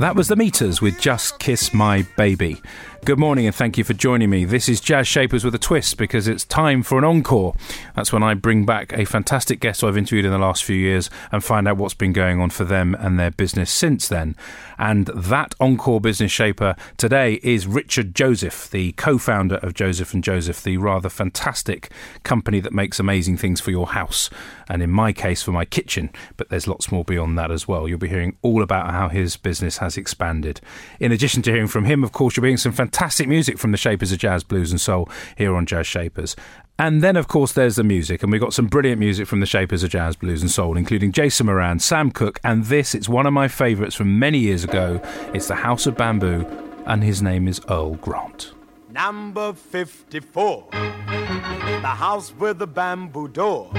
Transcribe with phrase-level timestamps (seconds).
[0.00, 2.62] That was the Meters with Just Kiss My Baby.
[3.02, 4.44] Good morning and thank you for joining me.
[4.44, 7.54] This is Jazz Shapers with a twist because it's time for an encore.
[7.96, 11.08] That's when I bring back a fantastic guest I've interviewed in the last few years
[11.32, 14.36] and find out what's been going on for them and their business since then.
[14.78, 20.62] And that encore business shaper today is Richard Joseph, the co-founder of Joseph and Joseph,
[20.62, 21.90] the rather fantastic
[22.22, 24.28] company that makes amazing things for your house
[24.68, 27.88] and in my case for my kitchen, but there's lots more beyond that as well.
[27.88, 30.60] You'll be hearing all about how his business has expanded.
[31.00, 33.70] In addition to hearing from him, of course, you're being some fantastic fantastic music from
[33.70, 36.34] the Shapers of Jazz, Blues and Soul here on Jazz Shapers.
[36.76, 39.46] And then, of course, there's the music, and we've got some brilliant music from the
[39.46, 43.26] Shapers of Jazz, Blues and Soul, including Jason Moran, Sam Cooke, and this, it's one
[43.26, 45.00] of my favourites from many years ago.
[45.32, 46.44] It's the House of Bamboo,
[46.84, 48.54] and his name is Earl Grant.
[48.90, 53.70] Number 54, the house with the bamboo door,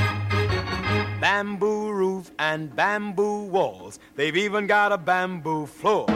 [1.20, 4.00] bamboo roof, and bamboo walls.
[4.16, 6.08] They've even got a bamboo floor.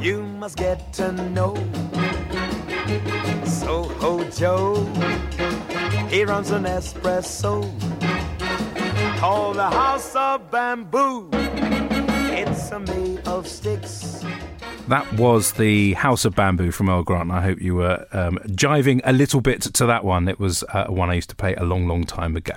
[0.00, 1.54] You must get to know
[3.44, 4.74] Soho Joe.
[6.08, 7.62] He runs an espresso
[9.18, 11.28] called the House of Bamboo.
[11.32, 14.24] It's a made of sticks
[14.88, 17.30] that was the House of Bamboo from Earl Grant.
[17.30, 20.28] I hope you were um, jiving a little bit to that one.
[20.28, 22.54] It was uh, one I used to play a long, long time ago.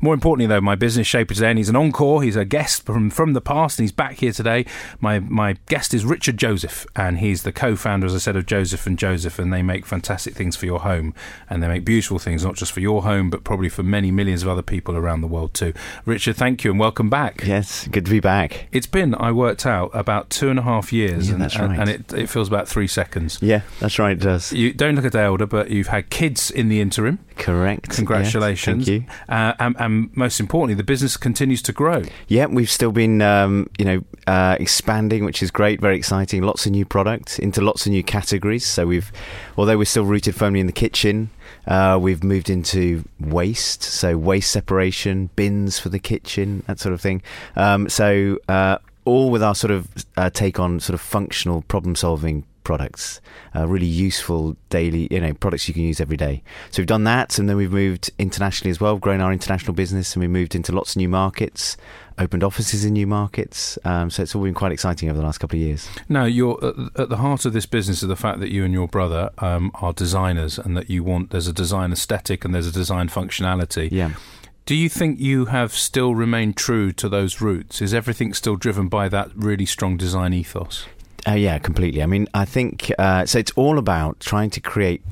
[0.00, 2.22] More importantly, though, my business shaper today, and he's an encore.
[2.22, 4.66] He's a guest from, from the past, and he's back here today.
[5.00, 8.86] My my guest is Richard Joseph, and he's the co-founder, as I said, of Joseph
[8.86, 11.14] and Joseph, and they make fantastic things for your home,
[11.48, 14.42] and they make beautiful things, not just for your home, but probably for many millions
[14.42, 15.72] of other people around the world too.
[16.04, 17.42] Richard, thank you, and welcome back.
[17.44, 18.68] Yes, good to be back.
[18.72, 21.67] It's been, I worked out, about two and a half years, yeah, and, that's right
[21.68, 21.78] right.
[21.78, 23.38] And it, it feels about three seconds.
[23.40, 24.12] Yeah, that's right.
[24.12, 24.52] It does.
[24.52, 27.18] You don't look a day older, but you've had kids in the interim.
[27.36, 27.90] Correct.
[27.90, 28.88] Congratulations.
[28.88, 29.34] Yes, thank you.
[29.34, 32.02] Uh, and, and, most importantly, the business continues to grow.
[32.26, 36.42] Yeah, we've still been, um, you know, uh, expanding, which is great, very exciting.
[36.42, 38.66] Lots of new products into lots of new categories.
[38.66, 39.12] So we've,
[39.56, 41.30] although we're still rooted firmly in the kitchen,
[41.66, 47.00] uh, we've moved into waste, so waste separation, bins for the kitchen, that sort of
[47.00, 47.22] thing.
[47.56, 51.96] Um, so uh, all with our sort of uh, take on sort of functional problem
[51.96, 53.22] solving products,
[53.56, 56.42] uh, really useful daily, you know, products you can use every day.
[56.70, 60.14] So we've done that, and then we've moved internationally as well, grown our international business,
[60.14, 61.78] and we moved into lots of new markets,
[62.18, 63.78] opened offices in new markets.
[63.86, 65.88] Um, so it's all been quite exciting over the last couple of years.
[66.10, 66.58] Now, you're
[66.96, 69.70] at the heart of this business is the fact that you and your brother um,
[69.76, 73.88] are designers, and that you want there's a design aesthetic and there's a design functionality.
[73.90, 74.12] Yeah.
[74.68, 77.80] Do you think you have still remained true to those roots?
[77.80, 80.84] Is everything still driven by that really strong design ethos?
[81.26, 82.02] Uh, yeah, completely.
[82.02, 83.38] I mean, I think uh, so.
[83.38, 85.02] It's all about trying to create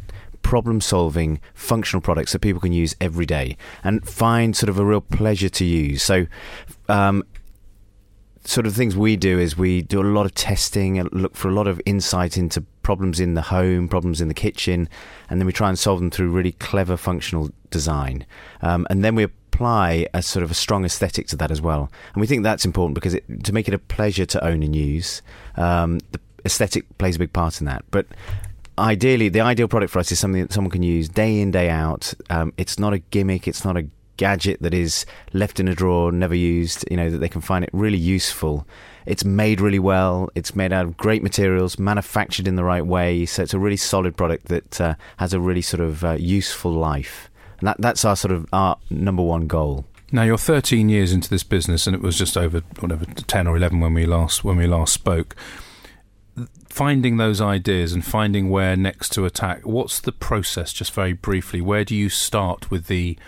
[0.43, 4.85] problem solving functional products that people can use every day and find sort of a
[4.85, 6.03] real pleasure to use.
[6.03, 6.27] So,
[6.91, 7.25] um,
[8.45, 11.49] sort of things we do is we do a lot of testing and look for
[11.49, 14.87] a lot of insight into problems in the home, problems in the kitchen,
[15.31, 18.27] and then we try and solve them through really clever functional design.
[18.61, 21.91] Um, and then we apply a sort of a strong aesthetic to that as well.
[22.15, 24.77] And we think that's important because it, to make it a pleasure to own and
[24.77, 25.23] use,
[25.57, 27.85] um, the aesthetic plays a big part in that.
[27.91, 28.07] But
[28.79, 31.71] ideally, the ideal product for us is something that someone can use day in, day
[31.71, 32.13] out.
[32.29, 33.87] Um, it's not a gimmick, it's not a
[34.19, 37.65] gadget that is left in a drawer, never used, you know, that they can find
[37.65, 38.67] it really useful.
[39.07, 40.29] It's made really well.
[40.35, 43.25] It's made out of great materials, manufactured in the right way.
[43.25, 46.73] So it's a really solid product that uh, has a really sort of uh, useful
[46.73, 47.31] life.
[47.61, 49.87] And that, that's our sort of our number one goal.
[50.13, 53.57] Now you're 13 years into this business, and it was just over whatever 10 or
[53.57, 55.35] 11 when we last when we last spoke.
[56.69, 59.63] Finding those ideas and finding where next to attack.
[59.65, 60.73] What's the process?
[60.73, 63.19] Just very briefly, where do you start with the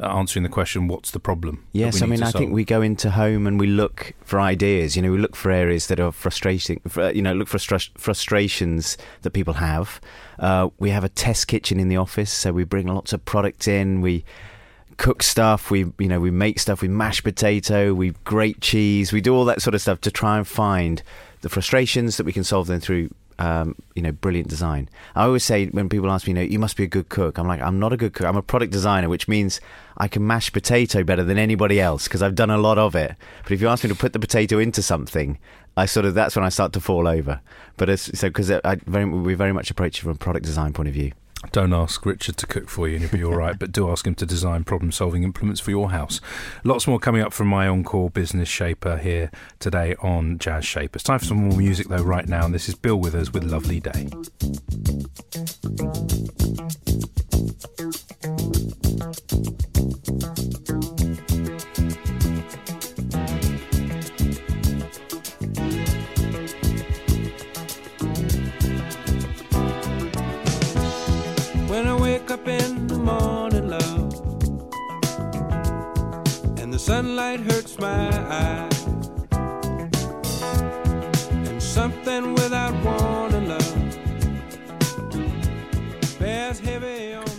[0.00, 1.66] answering the question, what's the problem?
[1.72, 4.96] Yes, I mean, I think we go into home and we look for ideas.
[4.96, 6.80] You know, we look for areas that are frustrating.
[6.96, 10.00] You know, look for frustrations that people have.
[10.38, 13.68] Uh, we have a test kitchen in the office, so we bring lots of products
[13.68, 14.00] in.
[14.00, 14.24] We
[14.96, 15.70] cook stuff.
[15.70, 16.82] We, you know, we make stuff.
[16.82, 17.94] We mash potato.
[17.94, 19.12] We grate cheese.
[19.12, 21.02] We do all that sort of stuff to try and find
[21.42, 24.88] the frustrations that we can solve them through um, you know, brilliant design.
[25.14, 27.38] I always say when people ask me, you know, you must be a good cook.
[27.38, 28.26] I'm like, I'm not a good cook.
[28.26, 29.60] I'm a product designer, which means
[29.96, 33.14] I can mash potato better than anybody else because I've done a lot of it.
[33.42, 35.38] But if you ask me to put the potato into something,
[35.76, 37.40] I sort of that's when I start to fall over.
[37.76, 38.50] But it's, so because
[38.96, 41.12] we very much approach it from a product design point of view.
[41.52, 44.06] Don't ask Richard to cook for you and you'll be all right, but do ask
[44.06, 46.20] him to design problem solving implements for your house.
[46.64, 50.94] Lots more coming up from my Encore business shaper here today on Jazz Shape.
[50.94, 53.44] It's time for some more music though, right now, and this is Bill Withers with
[53.44, 54.08] Lovely Day.
[72.44, 74.12] Up in the morning, love,
[76.58, 78.86] and the sunlight hurts my eyes,
[81.48, 83.33] and something without warning,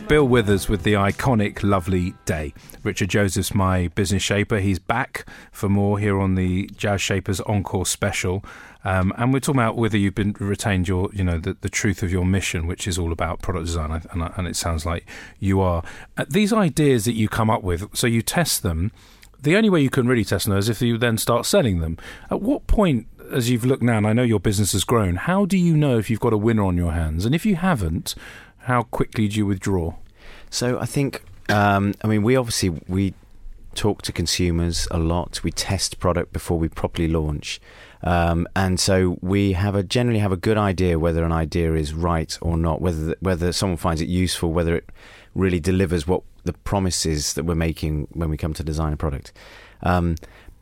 [0.08, 2.54] Bill Withers with the iconic Lovely Day.
[2.84, 4.60] Richard Joseph's my business shaper.
[4.60, 8.46] He's back for more here on the Jazz Shapers Encore special.
[8.84, 12.04] Um, and we're talking about whether you've been retained your, you know, the, the truth
[12.04, 14.04] of your mission, which is all about product design.
[14.12, 15.08] And, and it sounds like
[15.40, 15.84] you are.
[16.18, 18.92] Uh, these ideas that you come up with, so you test them.
[19.42, 21.98] The only way you can really test them is if you then start selling them.
[22.30, 25.46] At what point, as you've looked now, and I know your business has grown, how
[25.46, 27.26] do you know if you've got a winner on your hands?
[27.26, 28.14] And if you haven't,
[28.66, 29.94] how quickly do you withdraw?
[30.50, 33.14] So I think, um, I mean, we obviously we
[33.76, 35.44] talk to consumers a lot.
[35.44, 37.62] We test product before we properly launch,
[38.02, 41.94] um, and so we have a generally have a good idea whether an idea is
[41.94, 44.90] right or not, whether whether someone finds it useful, whether it
[45.36, 49.32] really delivers what the promises that we're making when we come to design a product.
[49.84, 50.16] Um,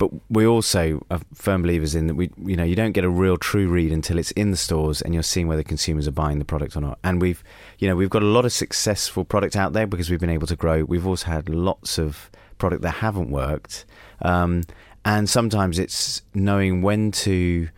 [0.04, 3.10] but we also are firm believers in that we, you know, you don't get a
[3.10, 6.40] real true read until it's in the stores and you're seeing whether consumers are buying
[6.40, 7.00] the product or not.
[7.06, 7.42] And we've,
[7.80, 10.48] you know, we've got a lot of successful product out there because we've been able
[10.48, 10.84] to grow.
[10.84, 13.86] We've also had lots of product that haven't worked,
[14.22, 14.64] um,
[15.06, 17.70] and sometimes it's knowing when to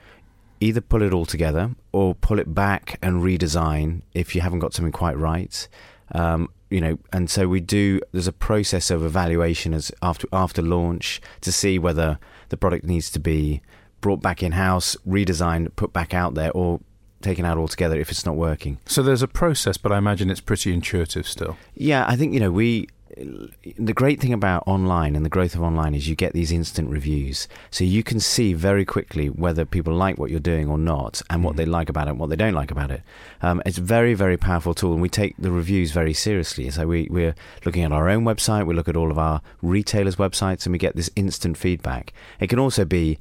[0.60, 4.74] either pull it all together or pull it back and redesign if you haven't got
[4.74, 5.68] something quite right.
[6.12, 8.00] Um, you know, and so we do.
[8.12, 12.20] There's a process of evaluation as after after launch to see whether
[12.50, 13.62] the product needs to be
[14.02, 16.80] brought back in house, redesigned, put back out there, or
[17.22, 18.78] taken out altogether if it's not working.
[18.86, 21.58] So there's a process, but I imagine it's pretty intuitive still.
[21.76, 22.88] Yeah, I think you know we.
[23.16, 26.90] The great thing about online and the growth of online is you get these instant
[26.90, 31.22] reviews, so you can see very quickly whether people like what you're doing or not,
[31.30, 33.02] and what they like about it, and what they don't like about it.
[33.42, 36.70] Um, it's a very, very powerful tool, and we take the reviews very seriously.
[36.70, 40.18] So we, we're looking at our own website, we look at all of our retailers'
[40.18, 42.12] websites, and we get this instant feedback.
[42.40, 43.18] It can also be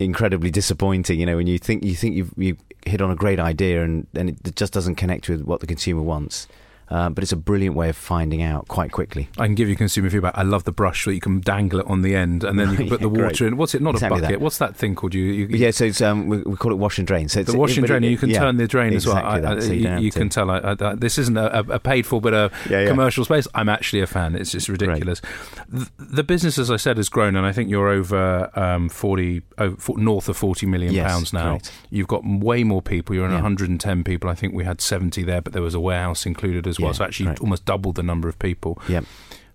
[0.00, 3.38] incredibly disappointing, you know, when you think you think you've you hit on a great
[3.38, 6.48] idea and and it just doesn't connect with what the consumer wants.
[6.90, 9.28] Uh, but it's a brilliant way of finding out quite quickly.
[9.38, 10.32] I can give you consumer feedback.
[10.36, 12.76] I love the brush so you can dangle it on the end and then you
[12.76, 13.40] can put Yeah, the water great.
[13.42, 13.56] in.
[13.56, 13.80] What's it?
[13.82, 14.38] Not Exactly a bucket.
[14.38, 14.40] that.
[14.42, 15.14] What's that thing called?
[15.14, 17.28] You, you Yeah, so it's um, we, we call it wash and drain.
[17.28, 19.18] So it's the wash and drain, it- you can yeah, turn the drain as well.
[19.18, 20.50] exactly I- that, so you you you can tell.
[20.50, 23.46] I, I, this isn't a, a paid for, but a Yeah, commercial space.
[23.54, 24.34] I'm actually a fan.
[24.34, 25.20] It's just ridiculous.
[25.68, 29.42] The, the business, as I said, has grown, and I think you're over um, forty,
[29.58, 31.50] over, fo- north of forty million Yes, pounds now.
[31.50, 31.72] correct.
[31.90, 33.14] You've got way more people.
[33.14, 33.36] You're in Yeah.
[33.36, 34.28] 110 people.
[34.28, 36.94] I think we had 70 there, but there was a warehouse included as well.
[36.94, 37.40] So actually, correct.
[37.40, 38.80] almost doubled the number of people.
[38.88, 39.04] Yep.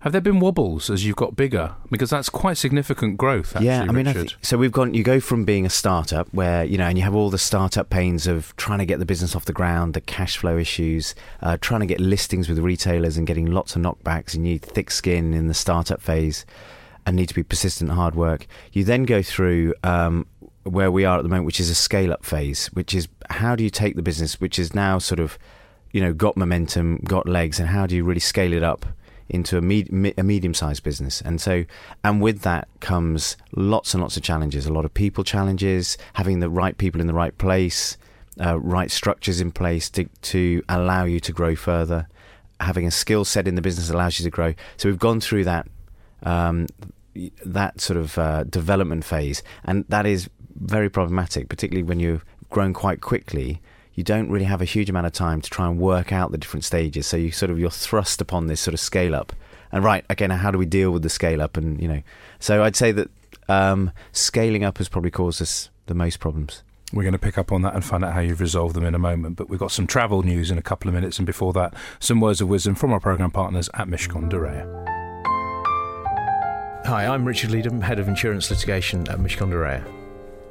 [0.00, 1.74] Have there been wobbles as you've got bigger?
[1.90, 3.56] Because that's quite significant growth.
[3.56, 4.94] Actually, yeah, I mean, I think, so we've gone.
[4.94, 7.90] You go from being a startup where you know, and you have all the startup
[7.90, 11.56] pains of trying to get the business off the ground, the cash flow issues, uh,
[11.60, 14.34] trying to get listings with retailers, and getting lots of knockbacks.
[14.34, 16.46] And you need thick skin in the startup phase,
[17.04, 18.46] and need to be persistent, hard work.
[18.72, 20.26] You then go through um,
[20.62, 23.56] where we are at the moment, which is a scale up phase, which is how
[23.56, 25.38] do you take the business, which is now sort of,
[25.96, 28.84] you know, got momentum, got legs, and how do you really scale it up?
[29.28, 31.64] into a, med- a medium-sized business and so
[32.04, 36.38] and with that comes lots and lots of challenges a lot of people challenges having
[36.38, 37.96] the right people in the right place
[38.40, 42.06] uh, right structures in place to, to allow you to grow further
[42.60, 45.42] having a skill set in the business allows you to grow so we've gone through
[45.42, 45.66] that
[46.22, 46.68] um,
[47.44, 52.72] that sort of uh, development phase and that is very problematic particularly when you've grown
[52.72, 53.60] quite quickly
[53.96, 56.38] you don't really have a huge amount of time to try and work out the
[56.38, 57.06] different stages.
[57.06, 59.32] So you sort of you're thrust upon this sort of scale up,
[59.72, 61.56] and right, okay, now how do we deal with the scale up?
[61.56, 62.02] And you know,
[62.38, 63.10] so I'd say that
[63.48, 66.62] um, scaling up has probably caused us the most problems.
[66.92, 68.94] We're going to pick up on that and find out how you've resolved them in
[68.94, 69.36] a moment.
[69.36, 72.20] But we've got some travel news in a couple of minutes, and before that, some
[72.20, 74.84] words of wisdom from our program partners at Mishcon de Reya.
[76.84, 79.95] Hi, I'm Richard Leedham, Head of Insurance Litigation at Mishcon de Reya.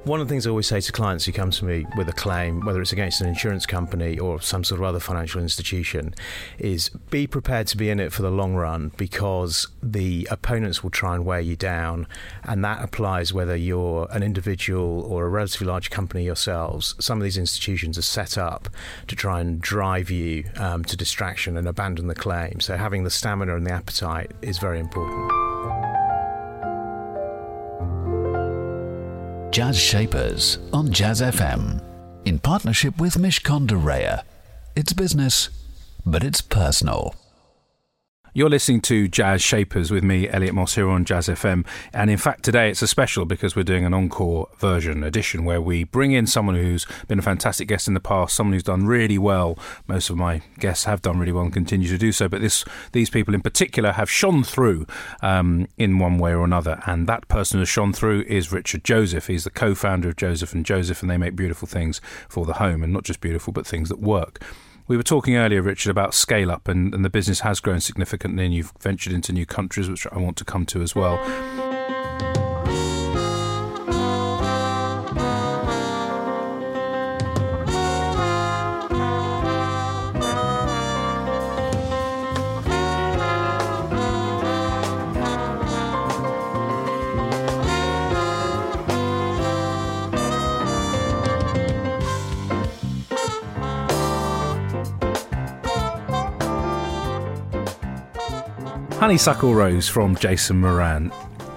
[0.06, 2.14] One of the things I always say to clients who come to me with a
[2.14, 6.14] claim, whether it's against an insurance company or some sort of other financial institution,
[6.60, 10.92] is be prepared to be in it for the long run because the opponents will
[10.92, 12.06] try and wear you down.
[12.44, 16.94] And that applies whether you're an individual or a relatively large company yourselves.
[17.00, 18.70] Some of these institutions are set up
[19.08, 22.60] to try and drive you um, to distraction and abandon the claim.
[22.60, 25.45] So having the stamina and the appetite is very important.
[29.56, 31.82] Jazz Shapers on Jazz FM
[32.26, 34.24] in partnership with Mishcon de Reya.
[34.76, 35.50] It's business,
[36.06, 37.16] but it's personal.
[38.38, 41.66] You're listening to Jazz Shapers with me, Elliot Moss, here on Jazz FM.
[41.94, 45.62] And in fact, today it's a special because we're doing an encore version edition where
[45.62, 48.88] we bring in someone who's been a fantastic guest in the past, someone who's done
[48.88, 49.58] really well.
[49.88, 52.66] Most of my guests have done really well and continue to do so, but this
[52.92, 54.86] these people in particular have shone through
[55.22, 56.84] um, in one way or another.
[56.86, 59.28] And that person who's shone through is Richard Joseph.
[59.28, 62.84] He's the co-founder of Joseph and Joseph, and they make beautiful things for the home,
[62.84, 64.44] and not just beautiful, but things that work.
[64.88, 68.46] We were talking earlier, Richard, about scale up, and, and the business has grown significantly,
[68.46, 71.18] and you've ventured into new countries, which I want to come to as well.
[99.06, 101.12] Honeysuckle Rose from Jason Moran.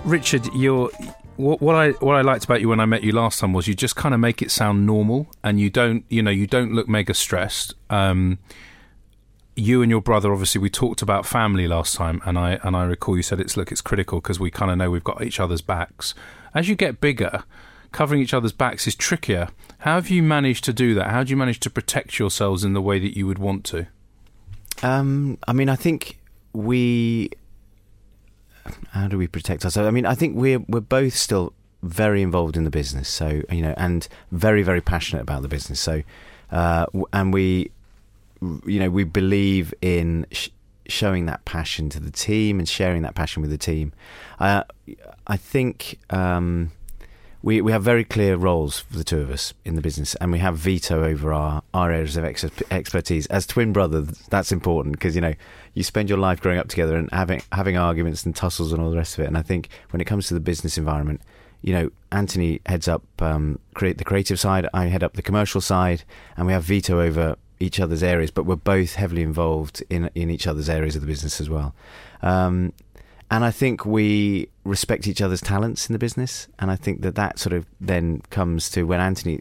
[0.05, 0.91] Richard, you're
[1.37, 3.67] what, what I what I liked about you when I met you last time was
[3.67, 6.75] you just kind of make it sound normal, and you don't you know you don't
[6.75, 7.73] look mega stressed.
[7.89, 8.39] Um,
[9.57, 12.85] you and your brother, obviously, we talked about family last time, and I and I
[12.85, 15.41] recall you said it's look it's critical because we kind of know we've got each
[15.41, 16.15] other's backs.
[16.53, 17.45] As you get bigger,
[17.93, 19.49] covering each other's backs is trickier.
[19.79, 21.13] How have you managed to do that?
[21.13, 23.87] How do you manage to protect yourselves in the way that you would want to?
[24.83, 26.19] Um, I mean, I think
[26.59, 27.31] we
[28.91, 29.87] how do we protect ourselves?
[29.87, 33.63] I mean, I think we're we're both still very involved in the business, so you
[33.63, 35.81] know, and very very passionate about the business.
[35.81, 36.03] So,
[36.51, 37.71] uh, and we,
[38.67, 40.49] you know, we believe in sh-
[40.89, 43.93] showing that passion to the team and sharing that passion with the team.
[44.41, 44.65] Uh,
[45.27, 45.99] I think.
[46.11, 46.73] Um,
[47.49, 50.31] we we have very clear roles for the two of us in the business, and
[50.31, 53.25] we have veto over our, our areas of ex- expertise.
[53.29, 55.33] As twin brothers, that's important because you know
[55.73, 58.91] you spend your life growing up together and having having arguments and tussles and all
[58.91, 59.29] the rest of it.
[59.29, 61.23] And I think when it comes to the business environment,
[61.63, 65.63] you know, Anthony heads up um, create the creative side, I head up the commercial
[65.63, 66.05] side,
[66.37, 70.29] and we have veto over each other's areas, but we're both heavily involved in in
[70.29, 71.75] each other's areas of the business as well.
[72.21, 72.75] Um,
[73.31, 77.15] and I think we respect each other's talents in the business, and I think that
[77.17, 79.41] that sort of then comes to when Anthony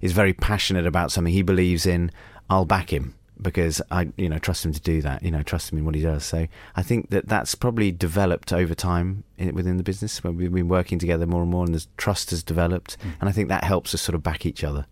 [0.00, 2.10] is very passionate about something he believes in.
[2.50, 5.22] I'll back him because I, you know, trust him to do that.
[5.22, 6.24] You know, trust him in what he does.
[6.24, 6.46] So
[6.76, 10.68] I think that that's probably developed over time in, within the business when we've been
[10.68, 13.12] working together more and more, and the trust has developed, mm.
[13.20, 14.86] and I think that helps us sort of back each other.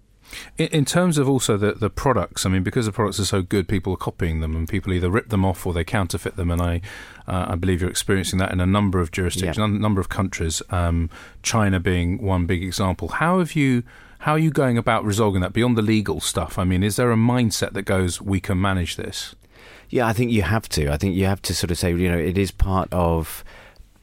[0.58, 3.42] In, in, terms of also the, the products, I mean, because the products are so
[3.42, 6.50] good, people are copying them, and people either rip them off or they counterfeit them.
[6.50, 6.80] And I,
[7.26, 10.62] uh, I believe you're experiencing that in a number of jurisdictions, a number of countries.
[10.70, 11.10] Um,
[11.42, 13.08] China being one big example.
[13.08, 13.82] How have you?
[14.20, 16.58] How are you going about resolving that beyond the legal stuff?
[16.58, 19.34] I mean, is there a mindset that goes, we can manage this?
[19.88, 20.90] Yeah, I think you have to.
[20.90, 23.42] I think you have to sort of say, you know, it is part of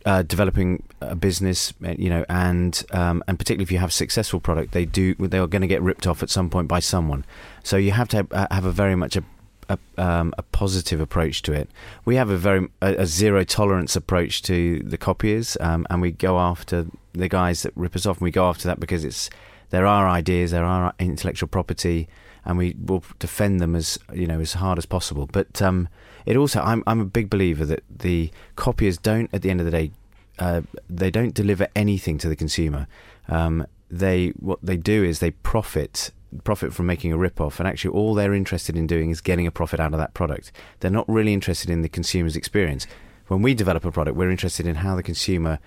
[0.08, 3.94] uh, developing a business, uh, you know, and um, and particularly if you have a
[3.94, 6.80] successful product, they do they are going to get ripped off at some point by
[6.80, 7.26] someone.
[7.64, 9.24] So you have to have, uh, have a very much a
[9.70, 11.70] a, um, a, positive approach to it.
[12.06, 16.12] We have a very a, a zero tolerance approach to the copiers, um, and we
[16.12, 19.30] go after the guys that rip us off, and we go after that because it's
[19.70, 22.08] there are ideas, there are intellectual property,
[22.46, 25.28] and we will defend them as you know as hard as possible.
[25.32, 25.90] But um,
[26.26, 29.66] it also, I'm I'm a big believer that the copiers don't, at the end of
[29.66, 29.92] the day,
[30.40, 32.88] uh, they don't deliver anything to the consumer.
[33.28, 36.12] Um, they what they do is they profit
[36.44, 39.52] profit from making a rip-off and actually all they're interested in doing is getting a
[39.52, 40.52] profit out of that product.
[40.80, 42.86] They're not really interested in the consumer's experience.
[43.28, 45.60] When we develop a product we're interested in how the consumer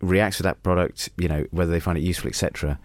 [0.00, 2.78] reacts to that product you know whether they find it useful etc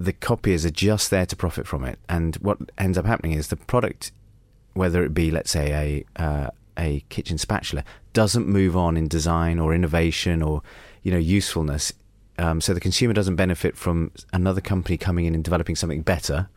[0.00, 1.98] the copiers are just there to profit from it.
[2.08, 4.12] And what ends up happening is the product
[4.72, 6.50] whether it be, let's say, a uh,
[6.80, 10.62] a kitchen spatula, doesn't move on in design or innovation or
[11.02, 11.92] you know usefulness.
[12.38, 16.48] Um, so the consumer doesn't benefit from another company coming in and developing something better.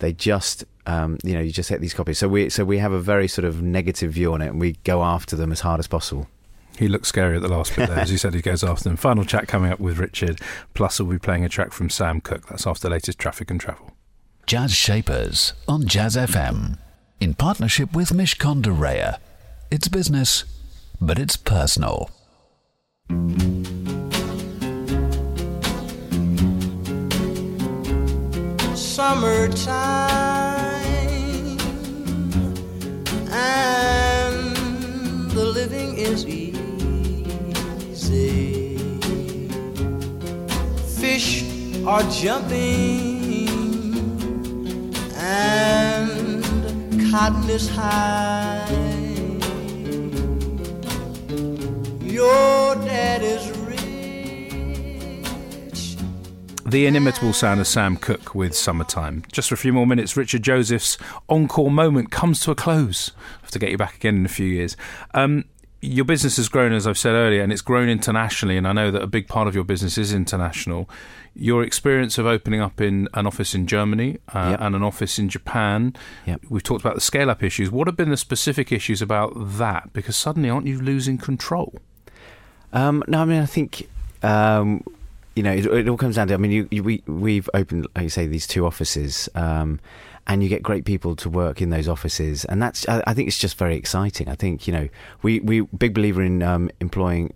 [0.00, 2.18] They just, um, you know, you just get these copies.
[2.18, 4.72] So we, so we have a very sort of negative view on it, and we
[4.84, 6.28] go after them as hard as possible.
[6.76, 7.98] He looks scary at the last bit there.
[7.98, 8.96] As he said, he goes after them.
[8.96, 10.40] Final chat coming up with Richard.
[10.74, 12.46] Plus, we'll be playing a track from Sam Cooke.
[12.48, 13.92] That's after the latest traffic and travel.
[14.46, 16.78] Jazz Shapers on Jazz FM
[17.20, 19.18] in partnership with Mishcon de Reya.
[19.70, 20.44] It's business,
[20.98, 22.08] but it's personal.
[28.74, 29.68] Summertime
[33.30, 34.56] and
[35.32, 36.54] the living is easy.
[40.98, 41.44] Fish
[41.86, 43.50] are jumping
[45.14, 46.42] and
[47.10, 48.87] cotton is high.
[52.18, 53.22] Your dad
[53.68, 53.78] rich.
[56.66, 59.22] The inimitable sound of Sam Cooke with Summertime.
[59.30, 60.98] Just for a few more minutes, Richard Joseph's
[61.28, 63.12] encore moment comes to a close.
[63.18, 64.76] I have to get you back again in a few years.
[65.14, 65.44] Um,
[65.80, 68.56] your business has grown, as I've said earlier, and it's grown internationally.
[68.56, 70.90] And I know that a big part of your business is international.
[71.36, 74.60] Your experience of opening up in an office in Germany uh, Yep.
[74.60, 75.94] and an office in Japan.
[76.26, 76.46] Yep.
[76.48, 77.70] We've talked about the scale up issues.
[77.70, 79.92] What have been the specific issues about that?
[79.92, 81.78] Because suddenly, aren't you losing control?
[82.72, 83.88] Um, no, I mean, I think
[84.22, 84.84] um,
[85.34, 86.34] you know it, it all comes down to.
[86.34, 89.80] I mean, you, you, we we've opened, like you say, these two offices, um,
[90.26, 92.88] and you get great people to work in those offices, and that's.
[92.88, 94.28] I, I think it's just very exciting.
[94.28, 94.88] I think you know
[95.22, 97.32] we we big believer in um, employing,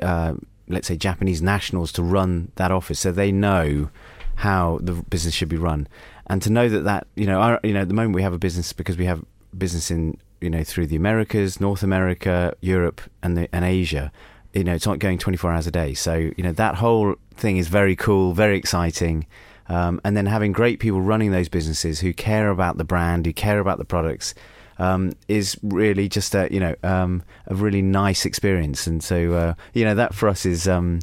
[0.00, 0.34] uh,
[0.68, 3.90] let's say Japanese nationals to run that office, so they know
[4.36, 5.86] how the business should be run,
[6.26, 8.32] and to know that that you know our, you know at the moment we have
[8.32, 9.24] a business because we have
[9.56, 14.10] business in you know through the Americas, North America, Europe, and the, and Asia
[14.52, 15.94] you know, it's not going 24 hours a day.
[15.94, 19.26] So, you know, that whole thing is very cool, very exciting.
[19.68, 23.32] Um, and then having great people running those businesses who care about the brand, who
[23.32, 24.34] care about the products,
[24.78, 28.86] um, is really just a, you know, um, a really nice experience.
[28.86, 31.00] And so, uh, you know, that for us is, um,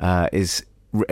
[0.00, 0.64] uh, is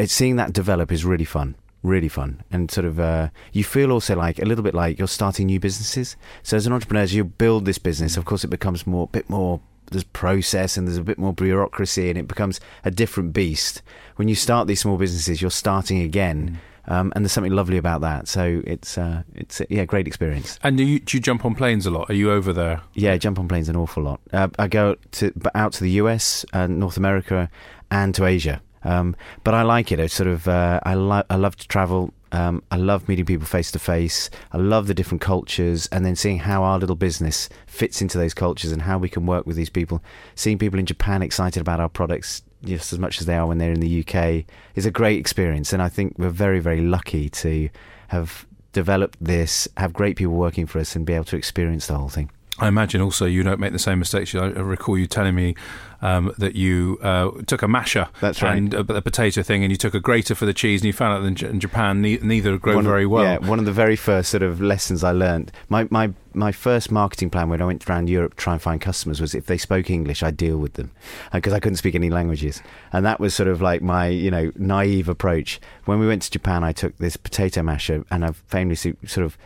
[0.07, 1.55] seeing that develop is really fun.
[1.83, 5.07] Really fun, and sort of uh, you feel also like a little bit like you're
[5.07, 6.17] starting new businesses.
[6.43, 9.31] So as an entrepreneur, as you build this business, of course, it becomes more, bit
[9.31, 13.83] more there's process and there's a bit more bureaucracy and it becomes a different beast.
[14.17, 18.01] When you start these small businesses, you're starting again, um, and there's something lovely about
[18.03, 18.29] that.
[18.29, 20.59] So it's uh, it's yeah, great experience.
[20.63, 22.11] And do you, do you jump on planes a lot?
[22.11, 22.83] Are you over there?
[22.95, 24.21] Yeah, jump on planes an awful lot.
[24.33, 27.51] Uh, I go to out to the US, uh, North America,
[27.91, 28.63] and to Asia.
[28.85, 29.99] Um, but I like it.
[29.99, 32.13] It's sort of uh, I, lo- I love to travel.
[32.33, 34.31] Um, I love meeting people face to face.
[34.53, 38.35] I love the different cultures, and then seeing how our little business fits into those
[38.35, 40.03] cultures and how we can work with these people.
[40.35, 43.59] Seeing people in Japan excited about our products just as much as they are when
[43.59, 47.29] they're in the UK is a great experience, and I think we're very, very lucky
[47.31, 47.69] to
[48.09, 51.97] have developed this, have great people working for us, and be able to experience the
[51.97, 52.31] whole thing.
[52.59, 54.35] I imagine also you don't make the same mistakes.
[54.35, 55.55] I I recall you telling me
[56.03, 58.57] um, that you uh, took a masher That's right.
[58.57, 60.93] and uh, the potato thing, and you took a grater for the cheese, and you
[60.93, 63.25] found out that in J- in Japan ne- neither grow very well.
[63.25, 65.53] Yeah, one of the very first sort of lessons I learned.
[65.69, 68.81] My my my first marketing plan when I went around Europe to try and find
[68.81, 70.93] customers was if they spoke English, I'd deal with them
[71.33, 74.53] because I couldn't speak any languages, and that was sort of like my you know
[74.57, 75.61] naive approach.
[75.85, 79.37] When we went to Japan, I took this potato masher, and I famously sort of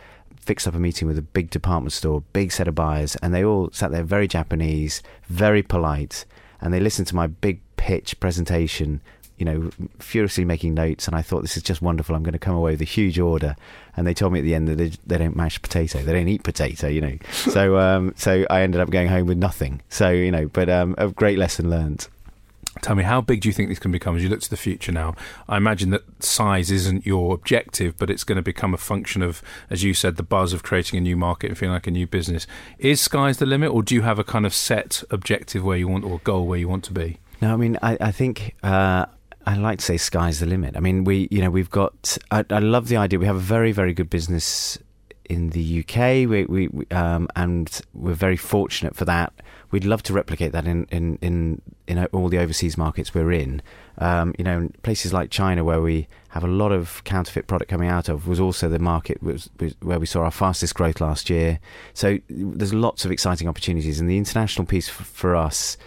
[0.41, 3.43] fixed up a meeting with a big department store, big set of buyers, and they
[3.43, 6.25] all sat there very Japanese, very polite,
[6.59, 9.01] and they listened to my big pitch presentation,
[9.37, 11.07] you know, furiously making notes.
[11.07, 12.15] And I thought, this is just wonderful.
[12.15, 13.55] I'm going to come away with a huge order.
[13.97, 16.27] And they told me at the end that they, they don't mash potato, they don't
[16.27, 17.17] eat potato, you know.
[17.31, 19.81] so, um, so I ended up going home with nothing.
[19.89, 22.07] So, you know, but um, a great lesson learned.
[22.81, 24.55] Tell me, how big do you think this can become as you look to the
[24.55, 25.13] future now?
[25.49, 29.43] I imagine that size isn't your objective, but it's going to become a function of,
[29.69, 32.07] as you said, the buzz of creating a new market and feeling like a new
[32.07, 32.47] business.
[32.79, 35.89] Is sky's the limit, or do you have a kind of set objective where you
[35.89, 37.19] want or goal where you want to be?
[37.41, 39.05] No, I mean, I, I think uh,
[39.45, 40.77] I like to say sky's the limit.
[40.77, 42.17] I mean, we, you know, we've got.
[42.31, 43.19] I, I love the idea.
[43.19, 44.77] We have a very, very good business
[45.31, 46.29] in the UK.
[46.29, 49.31] We, we, we um, and we're very fortunate for that.
[49.71, 53.61] We'd love to replicate that in in in, in all the overseas markets we're in.
[53.97, 57.87] Um, you know, places like China, where we have a lot of counterfeit product coming
[57.87, 61.29] out of, was also the market was, was where we saw our fastest growth last
[61.29, 61.59] year.
[61.93, 65.77] So there's lots of exciting opportunities, and the international piece f- for us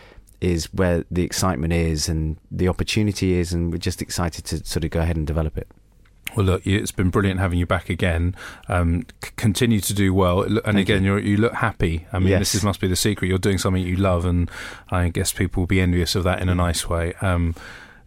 [0.41, 4.85] is where the excitement is and the opportunity is, and we're just excited to sort
[4.85, 5.69] of go ahead and develop it.
[6.37, 8.35] Well, look, it's been brilliant having you back again.
[8.69, 11.11] Um, c- continue to do well, and Thank again, you.
[11.13, 12.07] You're, you look happy.
[12.13, 12.41] I mean, Yes.
[12.41, 13.29] this is, must be the secret.
[13.29, 14.51] You're doing something you love, and
[14.91, 17.15] I guess people will be envious of that in a nice way.
[17.21, 17.55] Um,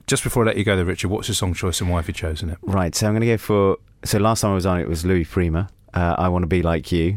[0.07, 2.07] just before I let you go, there, Richard, what's your song choice and why have
[2.07, 2.57] you chosen it?
[2.61, 3.77] Right, so I'm going to go for.
[4.05, 5.69] So last time I was on, it was Louis Prima.
[5.93, 7.15] Uh, I want to be like you.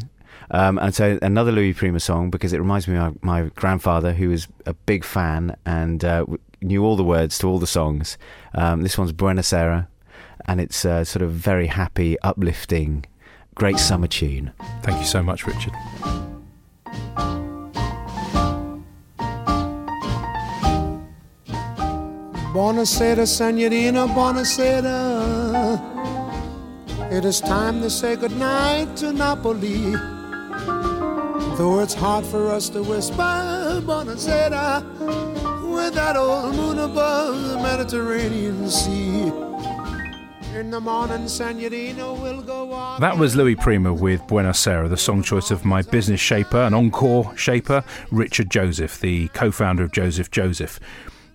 [0.52, 4.12] Um, and so another Louis Prima song because it reminds me of my, my grandfather
[4.14, 6.24] who was a big fan and uh,
[6.60, 8.18] knew all the words to all the songs.
[8.54, 9.86] Um, this one's Buona Sera
[10.50, 13.06] and it's a sort of very happy, uplifting,
[13.54, 14.52] great summer tune.
[14.82, 15.72] Thank you so much, Richard.
[22.52, 25.78] Buonasera, signorina, buonasera.
[27.12, 29.94] It is time to say goodnight to Napoli.
[31.58, 34.82] Though it's hard for us to whisper, buonasera,
[35.72, 39.19] with that old moon above the Mediterranean Sea.
[40.60, 42.98] In the morning, signorina will go.
[43.00, 46.74] That was Louis Prima with Buona Sera, the song choice of my business shaper and
[46.74, 50.78] encore shaper, Richard Joseph, the co founder of Joseph Joseph.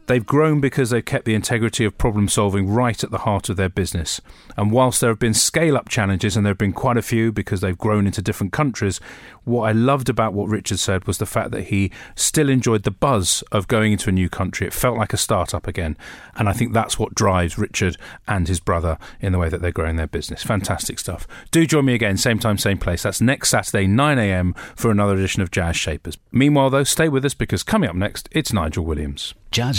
[0.08, 3.58] They've grown because they've kept the integrity of problem solving right at the heart of
[3.58, 4.22] their business.
[4.56, 7.32] And whilst there have been scale up challenges, and there have been quite a few
[7.32, 9.00] because they've grown into different countries,
[9.46, 12.92] what I loved about what Richard said was the fact that he still enjoyed the
[12.92, 14.68] buzz of going into a new country.
[14.68, 15.98] It felt like a startup again.
[16.36, 19.72] And I think that's what drives Richard and his brother in the way that they're
[19.72, 20.44] growing their business.
[20.44, 21.28] Fantastic stuff.
[21.52, 23.04] Do join me again, same time, same place.
[23.04, 26.18] That's next Saturday, 9am, for another edition of Jazz Shapers.
[26.32, 29.34] Meanwhile, though, stay with us because coming up next, it's Nigel Williams.
[29.52, 29.78] Jazz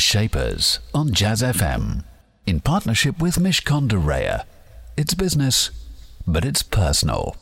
[0.95, 2.03] on Jazz FM.
[2.47, 4.45] In partnership with Mishcon de Reya.
[4.97, 5.71] It's business,
[6.27, 7.37] but it's personal.